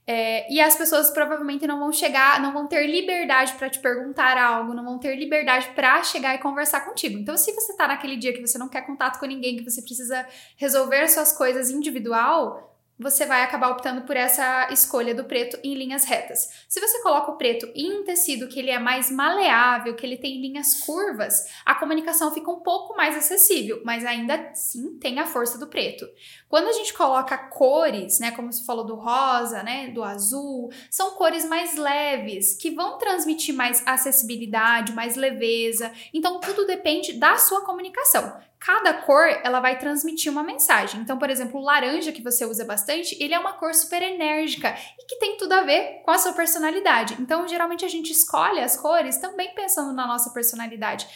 [0.09, 4.37] É, e as pessoas provavelmente não vão chegar, não vão ter liberdade para te perguntar
[4.37, 7.19] algo, não vão ter liberdade para chegar e conversar contigo.
[7.19, 9.81] Então, se você tá naquele dia que você não quer contato com ninguém, que você
[9.81, 12.67] precisa resolver suas coisas individual,
[12.99, 16.49] você vai acabar optando por essa escolha do preto em linhas retas.
[16.67, 20.17] Se você coloca o preto em um tecido que ele é mais maleável, que ele
[20.17, 25.27] tem linhas curvas, a comunicação fica um pouco mais acessível, mas ainda assim tem a
[25.27, 26.07] força do preto.
[26.49, 31.11] Quando a gente coloca cores, né, como você falou do rosa, né, do azul, são
[31.11, 35.91] cores mais leves, que vão transmitir mais acessibilidade, mais leveza.
[36.13, 41.01] Então tudo depende da sua comunicação cada cor ela vai transmitir uma mensagem.
[41.01, 44.75] Então, por exemplo, o laranja que você usa bastante, ele é uma cor super enérgica
[44.99, 47.15] e que tem tudo a ver com a sua personalidade.
[47.19, 51.07] Então, geralmente a gente escolhe as cores também pensando na nossa personalidade.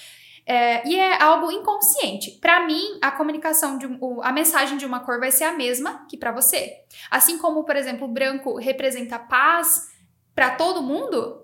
[0.46, 2.32] É, e é algo inconsciente.
[2.40, 3.88] Para mim, a comunicação de
[4.24, 6.84] a mensagem de uma cor vai ser a mesma que para você.
[7.10, 9.90] Assim como, por exemplo, o branco representa paz
[10.34, 11.42] para todo mundo,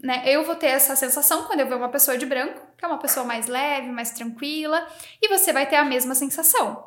[0.00, 0.22] né?
[0.26, 2.98] Eu vou ter essa sensação quando eu ver uma pessoa de branco, que é uma
[2.98, 4.86] pessoa mais leve, mais tranquila,
[5.22, 6.84] e você vai ter a mesma sensação.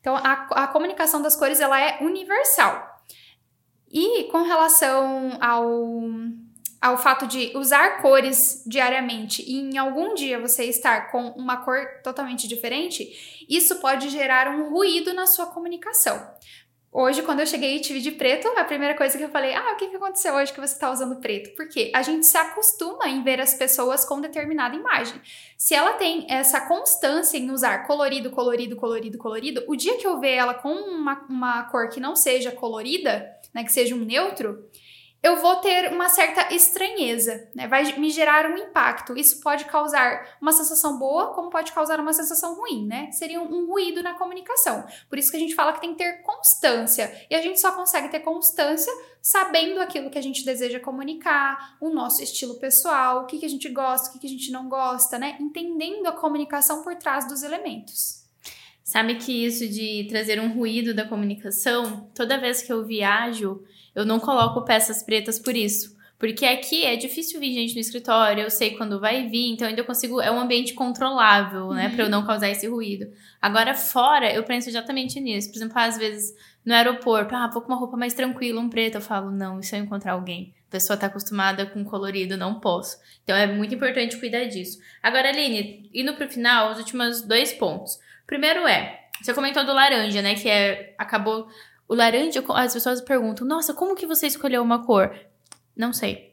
[0.00, 2.98] Então, a, a comunicação das cores ela é universal.
[3.90, 6.02] E com relação ao,
[6.80, 12.00] ao fato de usar cores diariamente e em algum dia você estar com uma cor
[12.02, 16.20] totalmente diferente, isso pode gerar um ruído na sua comunicação.
[16.90, 19.72] Hoje, quando eu cheguei e tive de preto, a primeira coisa que eu falei, ah,
[19.74, 21.54] o que, que aconteceu hoje que você está usando preto?
[21.54, 25.20] Porque a gente se acostuma em ver as pessoas com determinada imagem.
[25.56, 30.18] Se ela tem essa constância em usar colorido, colorido, colorido, colorido, o dia que eu
[30.18, 34.64] ver ela com uma, uma cor que não seja colorida, né, que seja um neutro,
[35.20, 37.66] eu vou ter uma certa estranheza, né?
[37.66, 39.16] Vai me gerar um impacto.
[39.16, 43.10] Isso pode causar uma sensação boa, como pode causar uma sensação ruim, né?
[43.10, 44.86] Seria um, ruído na comunicação.
[45.08, 47.26] Por isso que a gente fala que tem que ter constância.
[47.28, 51.90] E a gente só consegue ter constância sabendo aquilo que a gente deseja comunicar, o
[51.90, 54.68] nosso estilo pessoal, o que, que a gente gosta, o que, que a gente não
[54.68, 55.36] gosta, né?
[55.40, 58.17] Entendendo a comunicação por trás dos elementos.
[58.88, 63.62] Sabe que isso de trazer um ruído da comunicação, toda vez que eu viajo,
[63.94, 65.94] eu não coloco peças pretas por isso.
[66.18, 69.82] Porque aqui é difícil vir gente no escritório, eu sei quando vai vir, então ainda
[69.82, 70.22] eu consigo.
[70.22, 71.88] É um ambiente controlável, né?
[71.88, 71.94] Uhum.
[71.94, 73.12] Pra eu não causar esse ruído.
[73.42, 75.50] Agora, fora, eu penso exatamente nisso.
[75.50, 78.94] Por exemplo, às vezes no aeroporto, ah, vou com uma roupa mais tranquila, um preto.
[78.94, 80.54] Eu falo, não, e se eu encontrar alguém?
[80.66, 82.96] A pessoa tá acostumada com colorido, não posso.
[83.22, 84.78] Então é muito importante cuidar disso.
[85.02, 88.07] Agora, Aline, indo pro final, os últimos dois pontos.
[88.28, 90.34] Primeiro é, você comentou do laranja, né?
[90.34, 90.94] Que é.
[90.98, 91.48] Acabou
[91.88, 95.18] o laranja, as pessoas perguntam: Nossa, como que você escolheu uma cor?
[95.74, 96.28] Não sei.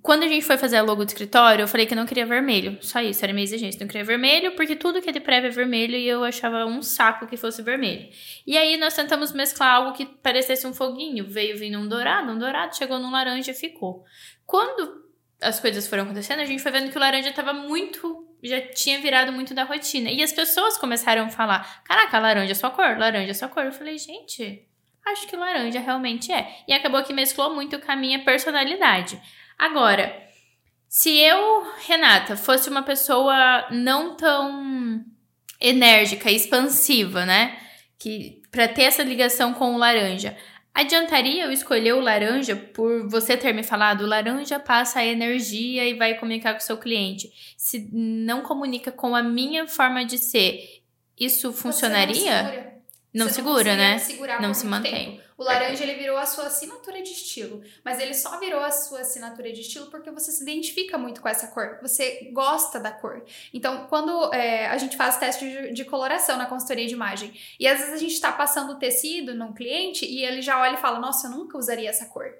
[0.00, 2.78] Quando a gente foi fazer a logo do escritório, eu falei que não queria vermelho.
[2.80, 3.78] Só isso, era minha exigência.
[3.80, 6.80] Não queria vermelho, porque tudo que é de prévia é vermelho e eu achava um
[6.80, 8.08] saco que fosse vermelho.
[8.46, 11.28] E aí nós tentamos mesclar algo que parecesse um foguinho.
[11.28, 14.04] Veio vindo um dourado, um dourado, chegou num laranja e ficou.
[14.46, 15.04] Quando
[15.42, 19.00] as coisas foram acontecendo, a gente foi vendo que o laranja estava muito já tinha
[19.00, 20.10] virado muito da rotina.
[20.10, 23.64] E as pessoas começaram a falar: Caraca, laranja é sua cor, laranja é sua cor.
[23.64, 24.66] Eu falei, gente,
[25.06, 26.62] acho que laranja realmente é.
[26.66, 29.20] E acabou que mesclou muito com a minha personalidade.
[29.58, 30.28] Agora,
[30.88, 35.04] se eu, Renata, fosse uma pessoa não tão
[35.60, 37.58] enérgica, expansiva, né?
[37.98, 40.36] Que para ter essa ligação com o laranja,
[40.78, 45.84] Adiantaria eu escolher o laranja por você ter me falado, o laranja passa a energia
[45.84, 47.32] e vai comunicar com o seu cliente.
[47.56, 50.80] Se não comunica com a minha forma de ser,
[51.18, 52.77] isso funcionaria?
[53.12, 53.98] Não segura, não né?
[54.40, 54.92] não se mantém.
[54.92, 55.28] Tempo.
[55.38, 59.00] O laranja ele virou a sua assinatura de estilo, mas ele só virou a sua
[59.00, 63.24] assinatura de estilo porque você se identifica muito com essa cor, você gosta da cor.
[63.54, 67.68] Então, quando é, a gente faz teste de, de, coloração na consultoria de imagem e
[67.68, 70.80] às vezes a gente está passando o tecido num cliente e ele já olha e
[70.80, 72.34] fala: Nossa, eu nunca usaria essa cor.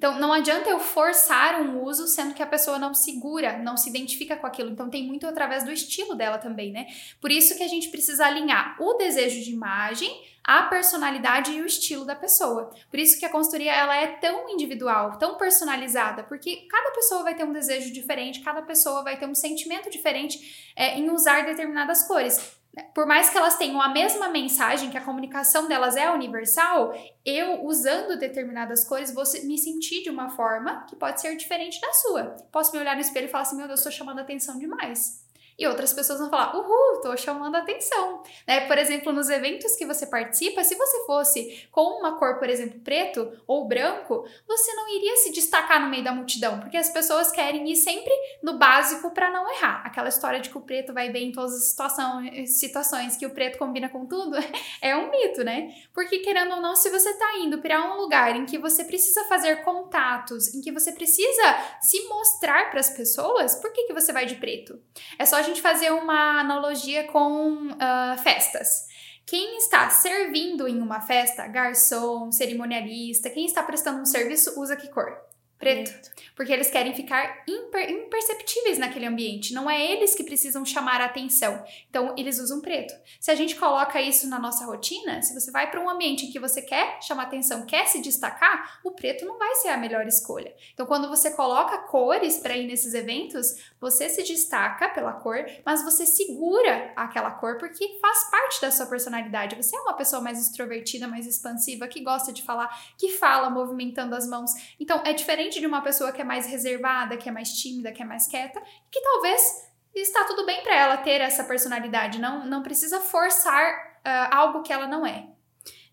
[0.00, 3.90] Então, não adianta eu forçar um uso sendo que a pessoa não segura, não se
[3.90, 4.70] identifica com aquilo.
[4.70, 6.86] Então, tem muito através do estilo dela também, né?
[7.20, 10.10] Por isso que a gente precisa alinhar o desejo de imagem
[10.42, 12.70] a personalidade e o estilo da pessoa.
[12.88, 17.34] Por isso que a consultoria ela é tão individual, tão personalizada, porque cada pessoa vai
[17.34, 22.08] ter um desejo diferente, cada pessoa vai ter um sentimento diferente é, em usar determinadas
[22.08, 22.58] cores.
[22.94, 27.64] Por mais que elas tenham a mesma mensagem, que a comunicação delas é universal, eu
[27.64, 32.36] usando determinadas cores vou me sentir de uma forma que pode ser diferente da sua.
[32.52, 35.28] Posso me olhar no espelho e falar assim: meu Deus, estou chamando atenção demais.
[35.60, 38.22] E outras pessoas vão falar, uhul, tô chamando atenção.
[38.48, 38.66] Né?
[38.66, 42.80] Por exemplo, nos eventos que você participa, se você fosse com uma cor, por exemplo,
[42.80, 47.30] preto ou branco, você não iria se destacar no meio da multidão, porque as pessoas
[47.30, 48.10] querem ir sempre
[48.42, 49.82] no básico para não errar.
[49.84, 53.30] Aquela história de que o preto vai bem em todas as situações, situações que o
[53.30, 54.38] preto combina com tudo,
[54.80, 55.74] é um mito, né?
[55.92, 59.24] Porque querendo ou não, se você tá indo para um lugar em que você precisa
[59.24, 64.10] fazer contatos, em que você precisa se mostrar para as pessoas, por que, que você
[64.10, 64.80] vai de preto?
[65.18, 68.88] É só a gente fazer uma analogia com uh, festas.
[69.26, 74.88] Quem está servindo em uma festa, garçom, cerimonialista, quem está prestando um serviço, usa que
[74.88, 75.30] cor?
[75.60, 75.90] Preto.
[75.92, 76.10] Preto.
[76.34, 79.52] Porque eles querem ficar imper imperceptíveis naquele ambiente.
[79.52, 81.62] Não é eles que precisam chamar a atenção.
[81.88, 82.94] Então, eles usam preto.
[83.20, 86.32] Se a gente coloca isso na nossa rotina, se você vai para um ambiente em
[86.32, 90.06] que você quer chamar atenção, quer se destacar, o preto não vai ser a melhor
[90.06, 90.54] escolha.
[90.72, 95.82] Então, quando você coloca cores para ir nesses eventos, você se destaca pela cor, mas
[95.82, 99.56] você segura aquela cor porque faz parte da sua personalidade.
[99.56, 104.14] Você é uma pessoa mais extrovertida, mais expansiva, que gosta de falar, que fala movimentando
[104.14, 104.50] as mãos.
[104.78, 108.02] Então, é diferente de uma pessoa que é mais reservada, que é mais tímida, que
[108.02, 112.62] é mais quieta, que talvez está tudo bem para ela ter essa personalidade, não, não
[112.62, 115.26] precisa forçar uh, algo que ela não é.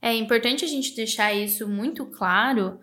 [0.01, 2.79] É importante a gente deixar isso muito claro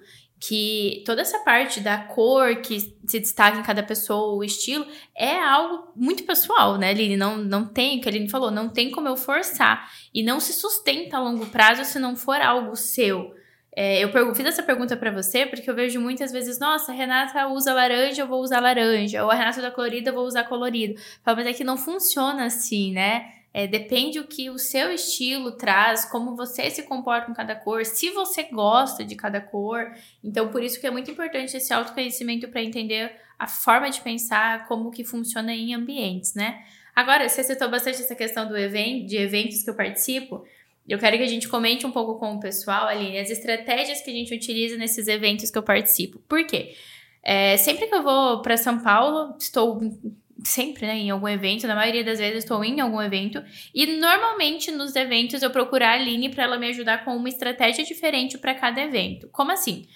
[0.46, 5.40] que toda essa parte da cor que se destaca em cada pessoa, o estilo, é
[5.40, 7.16] algo muito pessoal, né, Aline?
[7.16, 9.90] Não, não tem, o que a Aline falou, não tem como eu forçar.
[10.12, 13.35] E não se sustenta a longo prazo se não for algo seu.
[13.76, 17.48] É, eu fiz essa pergunta para você porque eu vejo muitas vezes, nossa, a Renata
[17.48, 21.00] usa laranja, eu vou usar laranja, ou a Renata usa colorida, eu vou usar colorido.
[21.24, 23.33] Mas é que não funciona assim, né?
[23.56, 27.86] É, depende o que o seu estilo traz, como você se comporta com cada cor,
[27.86, 29.92] se você gosta de cada cor.
[30.24, 34.66] Então, por isso que é muito importante esse autoconhecimento para entender a forma de pensar,
[34.66, 36.64] como que funciona em ambientes, né?
[36.96, 40.44] Agora, você citou bastante essa questão do evento, de eventos que eu participo.
[40.88, 44.10] Eu quero que a gente comente um pouco com o pessoal, ali as estratégias que
[44.10, 46.18] a gente utiliza nesses eventos que eu participo.
[46.28, 46.74] Por quê?
[47.22, 49.80] É, sempre que eu vou para São Paulo, estou
[50.42, 53.42] sempre né, em algum evento, na maioria das vezes estou em algum evento,
[53.75, 57.85] e normalmente nos eventos eu procuro a Aline para ela me ajudar com uma estratégia
[57.85, 59.29] diferente para cada evento.
[59.31, 59.87] Como assim?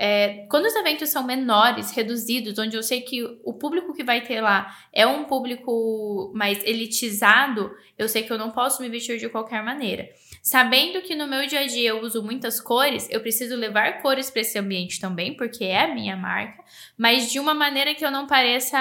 [0.00, 4.20] É, quando os eventos são menores, reduzidos, onde eu sei que o público que vai
[4.20, 9.18] ter lá é um público mais elitizado, eu sei que eu não posso me vestir
[9.18, 10.08] de qualquer maneira.
[10.48, 14.30] Sabendo que no meu dia a dia eu uso muitas cores, eu preciso levar cores
[14.30, 16.64] para esse ambiente também, porque é a minha marca,
[16.96, 18.78] mas de uma maneira que eu não pareça,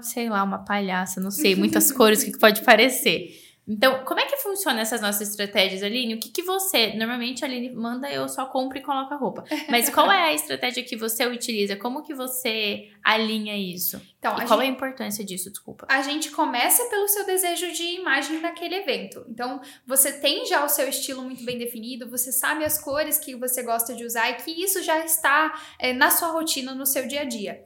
[0.00, 3.41] sei lá, uma palhaça, não sei, muitas cores, o que pode parecer.
[3.66, 6.14] Então, como é que funciona essas nossas estratégias, Aline?
[6.14, 6.94] O que, que você.
[6.94, 9.44] Normalmente a Aline manda eu só compro e coloco a roupa.
[9.68, 11.76] Mas qual é a estratégia que você utiliza?
[11.76, 14.00] Como que você alinha isso?
[14.18, 15.50] Então, e qual gente, é a importância disso?
[15.50, 15.86] Desculpa.
[15.88, 19.24] A gente começa pelo seu desejo de imagem naquele evento.
[19.28, 23.36] Então, você tem já o seu estilo muito bem definido, você sabe as cores que
[23.36, 27.06] você gosta de usar e que isso já está é, na sua rotina, no seu
[27.06, 27.62] dia a dia.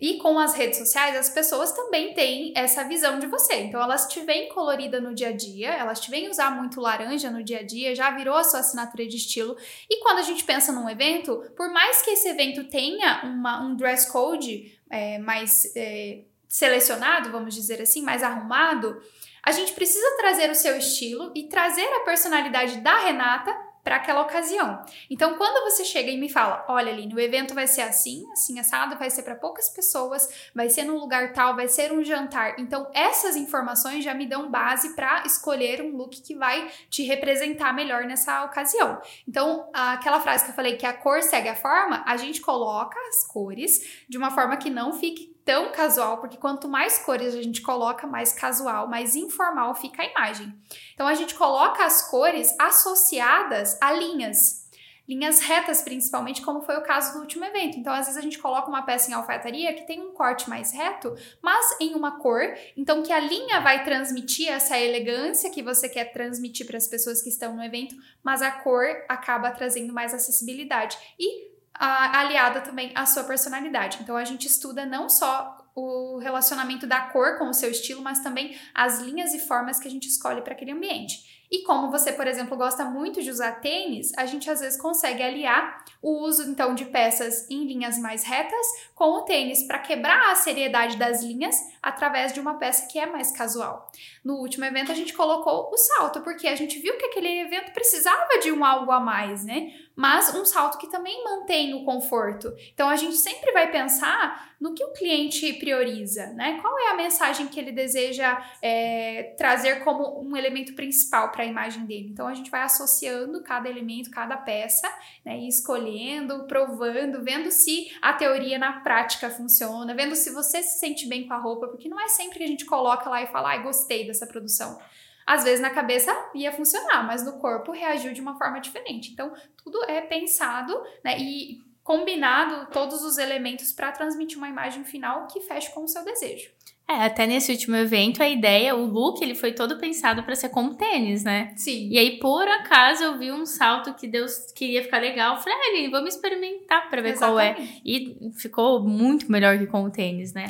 [0.00, 3.54] E com as redes sociais, as pessoas também têm essa visão de você.
[3.60, 7.30] Então, elas te veem colorida no dia a dia, elas te veem usar muito laranja
[7.30, 9.56] no dia a dia, já virou a sua assinatura de estilo.
[9.88, 13.74] E quando a gente pensa num evento, por mais que esse evento tenha uma, um
[13.74, 19.00] dress code é, mais é, selecionado, vamos dizer assim, mais arrumado,
[19.42, 24.22] a gente precisa trazer o seu estilo e trazer a personalidade da Renata para aquela
[24.22, 24.82] ocasião.
[25.08, 28.58] Então, quando você chega e me fala, olha, Aline, o evento vai ser assim, assim
[28.58, 32.58] assado, vai ser para poucas pessoas, vai ser num lugar tal, vai ser um jantar.
[32.58, 37.72] Então, essas informações já me dão base para escolher um look que vai te representar
[37.72, 39.00] melhor nessa ocasião.
[39.28, 42.98] Então, aquela frase que eu falei que a cor segue a forma, a gente coloca
[43.08, 47.40] as cores de uma forma que não fique tão casual, porque quanto mais cores a
[47.40, 50.52] gente coloca, mais casual, mais informal fica a imagem.
[50.92, 54.66] Então a gente coloca as cores associadas a linhas.
[55.08, 57.78] Linhas retas, principalmente, como foi o caso do último evento.
[57.78, 60.72] Então, às vezes, a gente coloca uma peça em alfaiataria que tem um corte mais
[60.72, 62.42] reto, mas em uma cor,
[62.76, 67.22] então que a linha vai transmitir essa elegância que você quer transmitir para as pessoas
[67.22, 70.98] que estão no evento, mas a cor acaba trazendo mais acessibilidade.
[71.16, 73.98] E aliada também à sua personalidade.
[74.00, 78.20] Então a gente estuda não só o relacionamento da cor com o seu estilo, mas
[78.20, 81.36] também as linhas e formas que a gente escolhe para aquele ambiente.
[81.50, 85.22] E como você, por exemplo, gosta muito de usar tênis, a gente às vezes consegue
[85.22, 90.32] aliar o uso então de peças em linhas mais retas com o tênis para quebrar
[90.32, 93.88] a seriedade das linhas através de uma peça que é mais casual.
[94.24, 97.72] No último evento a gente colocou o salto porque a gente viu que aquele evento
[97.72, 99.72] precisava de um algo a mais, né?
[99.96, 102.54] Mas um salto que também mantém o conforto.
[102.74, 106.58] Então a gente sempre vai pensar no que o cliente prioriza, né?
[106.60, 111.46] Qual é a mensagem que ele deseja é, trazer como um elemento principal para a
[111.46, 112.08] imagem dele.
[112.10, 114.86] Então a gente vai associando cada elemento, cada peça,
[115.24, 115.38] né?
[115.38, 121.06] E escolhendo, provando, vendo se a teoria na prática funciona, vendo se você se sente
[121.06, 123.50] bem com a roupa, porque não é sempre que a gente coloca lá e fala,
[123.50, 124.78] ai, gostei dessa produção.
[125.26, 129.10] Às vezes na cabeça ia funcionar, mas no corpo reagiu de uma forma diferente.
[129.12, 130.72] Então, tudo é pensado
[131.04, 135.88] né, e combinado todos os elementos para transmitir uma imagem final que feche com o
[135.88, 136.50] seu desejo.
[136.88, 140.50] É, até nesse último evento, a ideia, o look, ele foi todo pensado para ser
[140.50, 141.52] como tênis, né?
[141.56, 141.88] Sim.
[141.90, 145.34] E aí, por acaso, eu vi um salto que Deus queria ficar legal.
[145.34, 147.54] Eu falei, ah, vamos experimentar para ver Exatamente.
[147.56, 147.80] qual é.
[147.84, 150.46] E ficou muito melhor que com o tênis, né?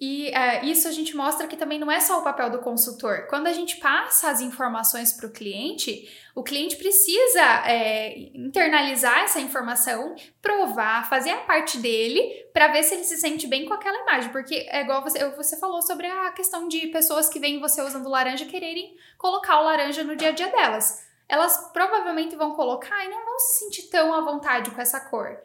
[0.00, 3.26] E é, isso a gente mostra que também não é só o papel do consultor.
[3.28, 9.40] Quando a gente passa as informações para o cliente, o cliente precisa é, internalizar essa
[9.40, 14.00] informação, provar, fazer a parte dele para ver se ele se sente bem com aquela
[14.02, 14.30] imagem.
[14.30, 18.08] Porque é igual você, você falou sobre a questão de pessoas que veem você usando
[18.08, 21.08] laranja quererem colocar o laranja no dia a dia delas.
[21.28, 25.42] Elas provavelmente vão colocar e não vão se sentir tão à vontade com essa cor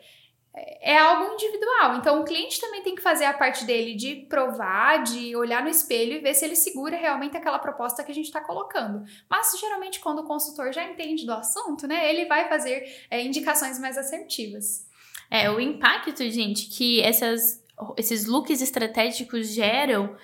[0.55, 1.97] é algo individual.
[1.97, 5.69] Então o cliente também tem que fazer a parte dele de provar, de olhar no
[5.69, 9.03] espelho e ver se ele segura realmente aquela proposta que a gente está colocando.
[9.29, 13.79] Mas geralmente quando o consultor já entende do assunto, né, ele vai fazer é, indicações
[13.79, 14.87] mais assertivas.
[15.29, 17.63] É, o impacto, gente, que essas,
[17.97, 20.15] esses looks estratégicos geram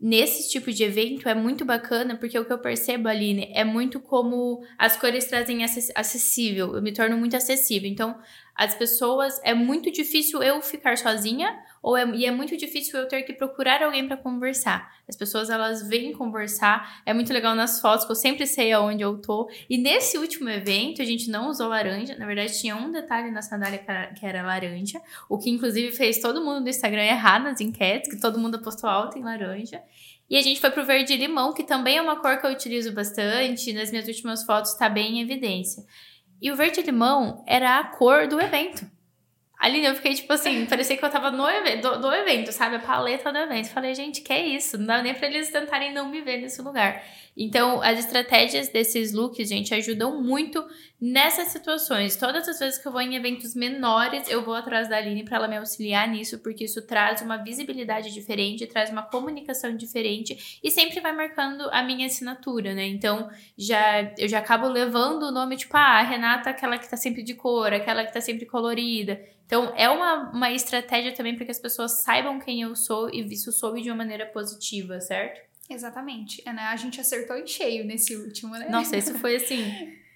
[0.00, 4.00] nesse tipo de evento é muito bacana, porque o que eu percebo, Aline, é muito
[4.00, 7.88] como as cores trazem acessível, eu me torno muito acessível.
[7.88, 8.18] Então,
[8.54, 13.08] as pessoas, é muito difícil eu ficar sozinha, ou é, e é muito difícil eu
[13.08, 14.94] ter que procurar alguém para conversar.
[15.08, 19.02] As pessoas, elas vêm conversar, é muito legal nas fotos, que eu sempre sei aonde
[19.02, 19.50] eu tô.
[19.68, 23.42] E nesse último evento, a gente não usou laranja, na verdade tinha um detalhe na
[23.42, 28.10] sandália que era laranja, o que inclusive fez todo mundo do Instagram errar nas enquetes,
[28.10, 29.82] que todo mundo apostou alto em laranja.
[30.28, 32.92] E a gente foi pro verde limão, que também é uma cor que eu utilizo
[32.92, 35.84] bastante, nas minhas últimas fotos tá bem em evidência.
[36.44, 38.84] E o verde limão era a cor do evento.
[39.64, 42.76] Ali eu fiquei tipo assim, parecia que eu tava no evento, do, do, evento, sabe?
[42.76, 43.70] A paleta do evento.
[43.70, 44.76] Falei, gente, que é isso?
[44.76, 47.02] Não dá nem pra eles tentarem não me ver nesse lugar.
[47.34, 50.62] Então, as estratégias desses looks, gente, ajudam muito
[51.00, 52.14] nessas situações.
[52.14, 55.38] Todas as vezes que eu vou em eventos menores, eu vou atrás da Aline para
[55.38, 60.70] ela me auxiliar nisso, porque isso traz uma visibilidade diferente, traz uma comunicação diferente e
[60.70, 62.86] sempre vai marcando a minha assinatura, né?
[62.86, 66.98] Então, já eu já acabo levando o nome tipo, ah, a Renata, aquela que tá
[66.98, 69.20] sempre de cor, aquela que tá sempre colorida.
[69.46, 73.20] Então, é uma, uma estratégia também para que as pessoas saibam quem eu sou e
[73.32, 75.40] isso soube de uma maneira positiva, certo?
[75.68, 76.42] Exatamente.
[76.46, 76.62] É, né?
[76.62, 78.68] A gente acertou em cheio nesse último, né?
[78.68, 79.64] Nossa, isso foi assim.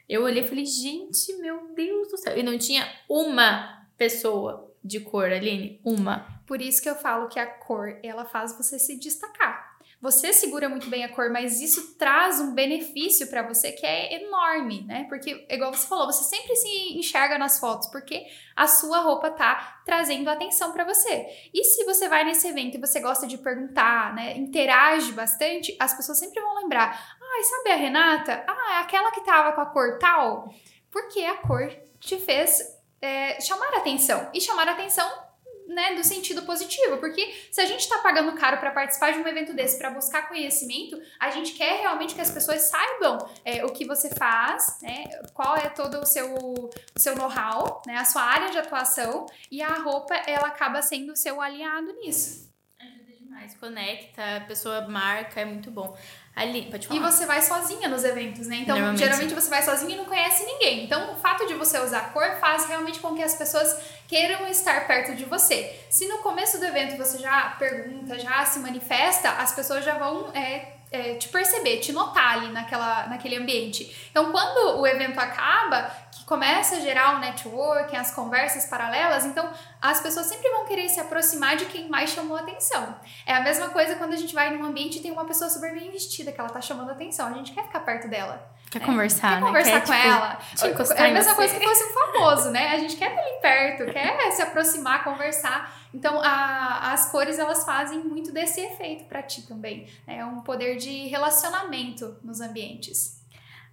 [0.09, 2.37] Eu olhei e falei, gente, meu Deus do céu.
[2.37, 5.81] E não tinha uma pessoa de cor, Aline.
[5.85, 6.43] Uma.
[6.47, 9.68] Por isso que eu falo que a cor, ela faz você se destacar.
[10.01, 14.23] Você segura muito bem a cor, mas isso traz um benefício para você que é
[14.23, 15.07] enorme, né?
[15.09, 19.83] Porque, igual você falou, você sempre se enxerga nas fotos, porque a sua roupa tá
[19.85, 21.27] trazendo atenção para você.
[21.53, 24.37] E se você vai nesse evento e você gosta de perguntar, né?
[24.37, 28.45] Interage bastante, as pessoas sempre vão lembrar: ai, ah, sabe a Renata?
[28.47, 30.55] Ah, é aquela que tava com a cor tal?
[30.93, 32.63] Porque a cor te fez
[33.03, 34.31] é, chamar atenção.
[34.33, 35.28] E chamar atenção
[35.69, 39.29] né, do sentido positivo, porque se a gente está pagando caro para participar de um
[39.29, 43.69] evento desse, para buscar conhecimento, a gente quer realmente que as pessoas saibam é, o
[43.71, 45.05] que você faz, né,
[45.35, 49.63] qual é todo o seu, o seu know-how, né, a sua área de atuação, e
[49.63, 52.49] a roupa ela acaba sendo o seu aliado nisso.
[52.81, 55.97] Ajuda demais, conecta, a pessoa marca, é muito bom.
[56.39, 57.01] Ali, pode falar.
[57.01, 58.59] E você vai sozinha nos eventos, né?
[58.63, 60.85] Então, geralmente você vai sozinha e não conhece ninguém.
[60.85, 64.87] Então, o fato de você usar cor faz realmente com que as pessoas queiram estar
[64.87, 65.75] perto de você.
[65.91, 70.31] Se no começo do evento você já pergunta, já se manifesta, as pessoas já vão
[70.33, 74.09] é, é, te perceber, te notar ali naquela, naquele ambiente.
[74.11, 79.51] Então, quando o evento acaba, que começa a gerar o networking, as conversas paralelas, então
[79.81, 82.97] as pessoas sempre vão querer se aproximar de quem mais chamou atenção.
[83.27, 85.73] É a mesma coisa quando a gente vai num ambiente e tem uma pessoa super
[85.73, 88.58] bem vestida que ela tá chamando atenção, a gente quer ficar perto dela.
[88.71, 89.47] Quer conversar, quer né?
[89.47, 90.39] conversar quer, com tipo, ela.
[90.73, 92.69] encostar É a mesma coisa que fosse um famoso, né?
[92.75, 95.75] A gente quer estar ali perto, quer se aproximar, conversar.
[95.95, 99.87] Então, a- as cores, elas fazem muito desse efeito pra ti também.
[100.07, 100.19] né?
[100.19, 103.19] É um poder de relacionamento nos ambientes.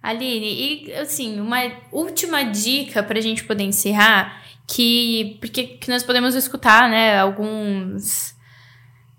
[0.02, 1.58] Aline, e assim, uma
[1.90, 8.34] última dica pra gente poder encerrar, que porque que nós podemos escutar, né, alguns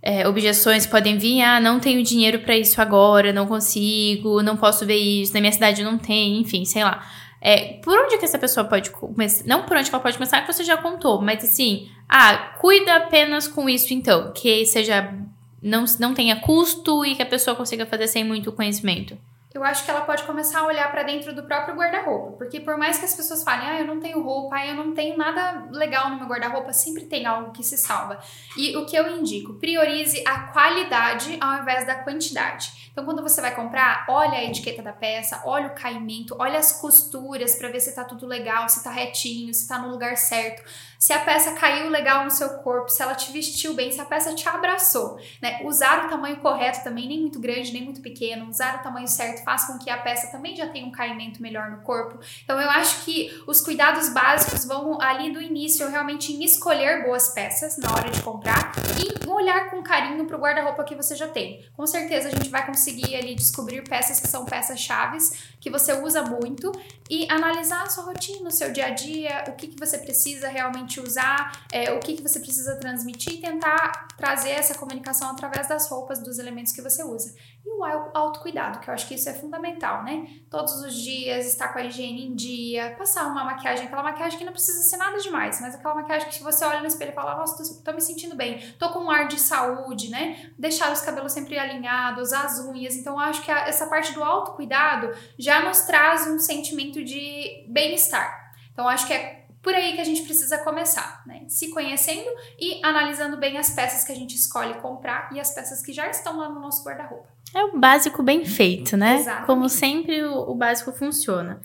[0.08, 4.86] é, objeções podem vir, ah, não tenho dinheiro pra isso agora, não consigo, não posso
[4.86, 7.06] ver isso, na minha cidade não tem, enfim, sei lá.
[7.42, 9.46] É, por onde que essa pessoa pode começar?
[9.46, 13.50] Não por onde ela pode começar, que você já contou, mas assim, ah, cuida apenas
[13.50, 15.14] com isso então, que seja
[15.62, 19.18] não, não tenha custo e que a pessoa consiga fazer sem muito conhecimento.
[19.58, 22.78] Eu acho que ela pode começar a olhar pra dentro do próprio guarda-roupa, porque por
[22.78, 25.68] mais que as pessoas falem, ah, eu não tenho roupa, ah, eu não tenho nada
[25.72, 28.20] legal no meu guarda-roupa, sempre tem algo que se salva.
[28.56, 32.88] E o que eu indico, priorize a qualidade ao invés da quantidade.
[32.92, 36.72] Então, quando você vai comprar, olha a etiqueta da peça, olha o caimento, olha as
[36.80, 40.64] costuras pra ver se tá tudo legal, se tá retinho, se tá no lugar certo,
[41.00, 44.06] se a peça caiu legal no seu corpo, se ela te vestiu bem, se a
[44.06, 45.62] peça te abraçou, né?
[45.64, 49.44] Usar o tamanho correto também, nem muito grande, nem muito pequeno, usar o tamanho certo
[49.44, 52.20] faz com que a peça também já tenha um caimento melhor no corpo.
[52.44, 57.30] Então, eu acho que os cuidados básicos vão ali do início, realmente em escolher boas
[57.30, 61.66] peças na hora de comprar e olhar com carinho pro guarda-roupa que você já tem.
[61.76, 65.94] Com certeza a gente vai conseguir ali descobrir peças que são peças chaves que você
[65.94, 66.72] usa muito
[67.10, 70.48] e analisar a sua rotina, o seu dia a dia, o que, que você precisa
[70.48, 75.68] realmente usar, é, o que, que você precisa transmitir e tentar trazer essa comunicação através
[75.68, 77.36] das roupas, dos elementos que você usa.
[77.66, 80.26] E o au- autocuidado, que eu acho que isso é fundamental, né?
[80.50, 84.46] Todos os dias, estar com a higiene em dia, passar uma maquiagem, aquela maquiagem que
[84.46, 87.36] não precisa ser nada demais, mas aquela maquiagem que você olha no espelho e fala,
[87.36, 90.52] nossa, tô, tô me sentindo bem, tô com um ar de saúde, né?
[90.58, 92.96] Deixar os cabelos sempre alinhados, as unhas.
[92.96, 97.66] Então, eu acho que a- essa parte do autocuidado já nos traz um sentimento de
[97.68, 98.54] bem-estar.
[98.72, 101.42] Então, acho que é por aí que a gente precisa começar, né?
[101.50, 105.82] Se conhecendo e analisando bem as peças que a gente escolhe comprar e as peças
[105.82, 107.28] que já estão lá no nosso guarda-roupa.
[107.54, 109.18] É o básico bem feito, né?
[109.18, 109.46] Exatamente.
[109.46, 111.60] Como sempre, o, o básico funciona.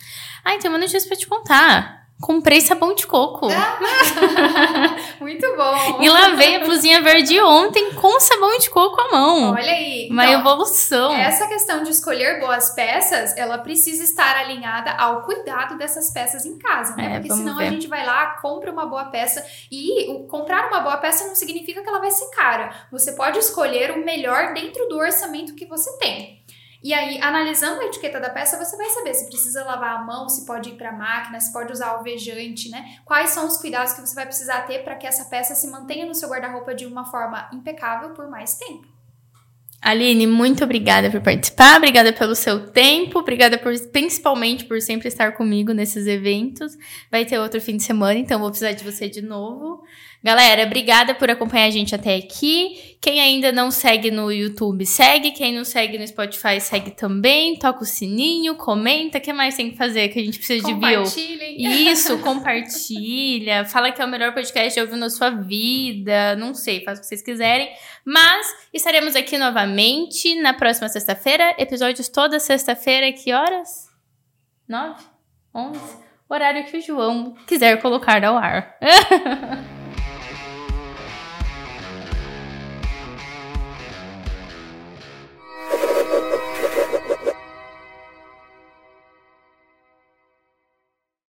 [0.45, 2.02] Ah, tem uma notícia pra te contar.
[2.23, 3.49] Comprei sabão de coco.
[5.21, 6.01] Muito bom!
[6.01, 9.53] E lavei a blusinha verde ontem com sabão de coco à mão.
[9.53, 10.09] Olha aí.
[10.09, 11.13] Uma Então, evolução.
[11.13, 16.57] Essa questão de escolher boas peças, ela precisa estar alinhada ao cuidado dessas peças em
[16.59, 17.17] casa, né?
[17.17, 17.67] É, Porque senão ver.
[17.67, 21.35] a gente vai lá, compra uma boa peça e o, comprar uma boa peça não
[21.35, 22.87] significa que ela vai ser cara.
[22.93, 26.42] Você pode escolher o melhor dentro do orçamento que você tem.
[26.83, 30.29] E aí, analisando a etiqueta da peça, você vai saber se precisa lavar a mão,
[30.29, 32.97] se pode ir para máquina, se pode usar alvejante, né?
[33.05, 36.07] Quais são os cuidados que você vai precisar ter para que essa peça se mantenha
[36.07, 38.93] no seu guarda-roupa de uma forma impecável por mais tempo.
[39.83, 45.33] Aline, muito obrigada por participar, obrigada pelo seu tempo, obrigada por, principalmente por sempre estar
[45.33, 46.79] comigo nesses eventos.
[47.11, 49.83] Vai ter outro fim de semana, então vou precisar de você de novo.
[50.25, 52.97] Galera, obrigada por acompanhar a gente até aqui.
[53.01, 55.33] Quem ainda não segue no YouTube, segue.
[55.33, 57.59] Quem não segue no Spotify, segue também.
[57.59, 59.19] Toca o sininho, comenta.
[59.19, 60.75] O que mais tem que fazer que a gente precisa de?
[60.75, 61.91] Compartilhem.
[61.91, 63.65] Isso, compartilha.
[63.65, 66.37] Fala que é o melhor podcast já ouviu na sua vida.
[66.37, 67.69] Não sei, faz o que vocês quiserem.
[68.05, 71.57] Mas estaremos aqui novamente na próxima sexta-feira.
[71.59, 73.11] Episódios toda sexta-feira.
[73.13, 73.89] Que horas?
[74.69, 75.03] Nove?
[75.53, 75.97] Onze?
[76.29, 78.79] Horário que o João quiser colocar ao ar.